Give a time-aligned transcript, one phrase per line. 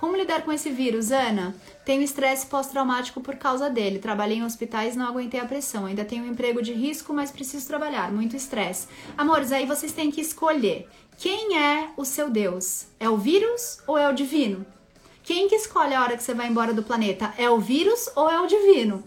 [0.00, 1.54] Como lidar com esse vírus, Ana?
[1.84, 3.98] Tenho estresse pós-traumático por causa dele.
[3.98, 5.86] Trabalhei em hospitais, não aguentei a pressão.
[5.86, 8.12] Ainda tenho um emprego de risco, mas preciso trabalhar.
[8.12, 8.86] Muito estresse.
[9.16, 10.88] Amores, aí vocês têm que escolher.
[11.16, 12.86] Quem é o seu Deus?
[13.00, 14.64] É o vírus ou é o divino?
[15.24, 17.34] Quem que escolhe a hora que você vai embora do planeta?
[17.36, 19.02] É o vírus ou é o divino?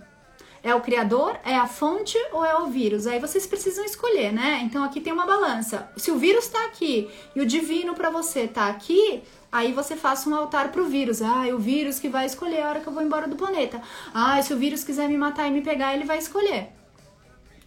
[0.64, 3.07] É o criador, é a fonte ou é o vírus?
[3.07, 4.61] Aí vocês precisam escolher, né?
[4.64, 5.89] Então aqui tem uma balança.
[5.98, 10.29] Se o vírus tá aqui e o divino para você tá aqui, Aí você faça
[10.29, 11.21] um altar pro vírus.
[11.21, 13.82] Ah, é o vírus que vai escolher a hora que eu vou embora do planeta.
[14.14, 16.70] Ah, se o vírus quiser me matar e me pegar, ele vai escolher.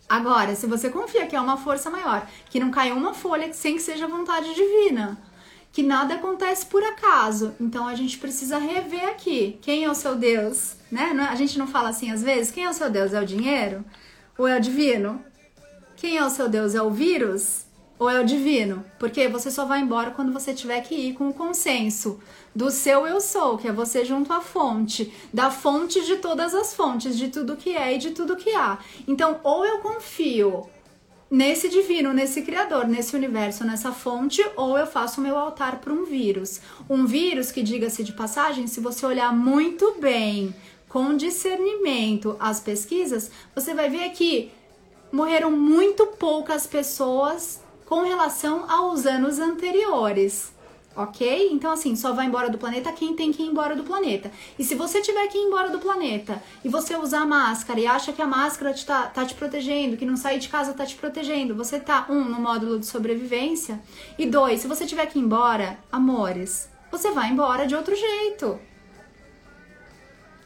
[0.09, 3.75] Agora, se você confia que é uma força maior, que não cai uma folha sem
[3.75, 5.19] que seja vontade divina,
[5.75, 10.15] que nada acontece por acaso, então a gente precisa rever aqui quem é o seu
[10.15, 11.11] Deus, né?
[11.29, 13.13] A gente não fala assim às vezes, quem é o seu Deus?
[13.13, 13.85] É o dinheiro?
[14.39, 15.23] Ou é o divino?
[15.97, 16.75] Quem é o seu Deus?
[16.75, 17.65] É o vírus?
[17.99, 18.85] ou é o divino?
[18.99, 22.21] Porque você só vai embora quando você tiver que ir com o consenso
[22.55, 26.75] do seu eu sou, que é você junto à fonte, da fonte de todas as
[26.75, 28.79] fontes, de tudo que é e de tudo que há.
[29.07, 30.69] Então, ou eu confio
[31.35, 35.93] nesse divino, nesse criador, nesse universo, nessa fonte, ou eu faço o meu altar para
[35.93, 36.61] um vírus.
[36.89, 40.55] Um vírus que, diga-se de passagem, se você olhar muito bem,
[40.89, 44.53] com discernimento, as pesquisas, você vai ver que
[45.11, 50.54] morreram muito poucas pessoas com relação aos anos anteriores.
[50.97, 51.49] Ok?
[51.51, 54.31] Então, assim, só vai embora do planeta quem tem que ir embora do planeta.
[54.59, 58.13] E se você tiver que ir embora do planeta e você usar máscara e acha
[58.13, 60.95] que a máscara te tá, tá te protegendo, que não sair de casa tá te
[60.95, 63.81] protegendo, você tá, um, no módulo de sobrevivência.
[64.19, 68.59] E dois, se você tiver que ir embora, amores, você vai embora de outro jeito.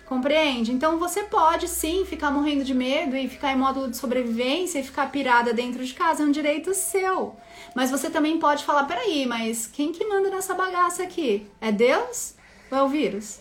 [0.09, 0.73] Compreende?
[0.73, 4.83] Então você pode sim ficar morrendo de medo e ficar em módulo de sobrevivência e
[4.83, 7.37] ficar pirada dentro de casa, é um direito seu.
[7.75, 11.47] Mas você também pode falar: peraí, mas quem que manda nessa bagaça aqui?
[11.61, 12.35] É Deus
[12.71, 13.41] ou é o vírus?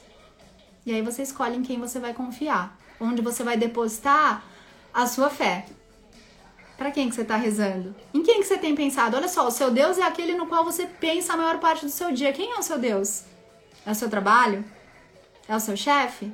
[0.86, 4.44] E aí você escolhe em quem você vai confiar, onde você vai depositar
[4.94, 5.66] a sua fé.
[6.78, 7.96] Para quem que você está rezando?
[8.14, 9.16] Em quem que você tem pensado?
[9.16, 11.92] Olha só, o seu Deus é aquele no qual você pensa a maior parte do
[11.92, 12.34] seu dia.
[12.34, 13.24] Quem é o seu Deus?
[13.86, 14.66] É o seu trabalho?
[15.48, 16.30] É o seu chefe?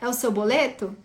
[0.00, 0.96] É o seu boleto?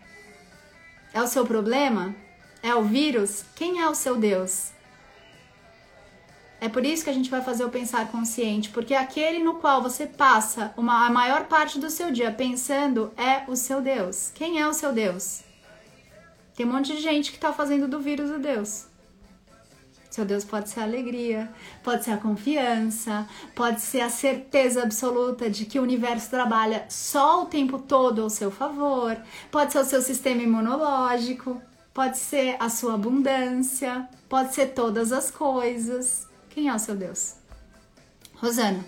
[1.13, 2.15] É o seu problema?
[2.63, 3.43] É o vírus?
[3.55, 4.71] Quem é o seu Deus?
[6.59, 9.81] É por isso que a gente vai fazer o pensar consciente, porque aquele no qual
[9.81, 14.31] você passa uma, a maior parte do seu dia pensando é o seu Deus.
[14.35, 15.41] Quem é o seu Deus?
[16.55, 18.85] Tem um monte de gente que está fazendo do vírus o Deus.
[20.11, 21.49] Seu Deus pode ser a alegria,
[21.81, 27.43] pode ser a confiança, pode ser a certeza absoluta de que o universo trabalha só
[27.43, 29.17] o tempo todo ao seu favor,
[29.49, 31.61] pode ser o seu sistema imunológico,
[31.93, 36.27] pode ser a sua abundância, pode ser todas as coisas.
[36.49, 37.35] Quem é o seu Deus?
[38.35, 38.83] Rosana,